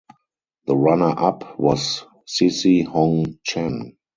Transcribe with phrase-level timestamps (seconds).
[0.65, 3.97] The runner-up was Cici Hong Chen.